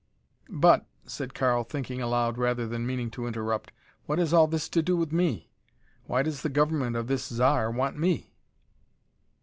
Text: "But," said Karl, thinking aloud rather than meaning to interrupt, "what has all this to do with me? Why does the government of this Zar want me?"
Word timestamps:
"But," 0.49 0.87
said 1.05 1.35
Karl, 1.35 1.63
thinking 1.63 2.01
aloud 2.01 2.39
rather 2.39 2.65
than 2.67 2.87
meaning 2.87 3.11
to 3.11 3.27
interrupt, 3.27 3.71
"what 4.07 4.17
has 4.17 4.33
all 4.33 4.47
this 4.47 4.67
to 4.69 4.81
do 4.81 4.97
with 4.97 5.11
me? 5.11 5.51
Why 6.07 6.23
does 6.23 6.41
the 6.41 6.49
government 6.49 6.95
of 6.95 7.05
this 7.05 7.25
Zar 7.27 7.69
want 7.69 7.99
me?" 7.99 8.33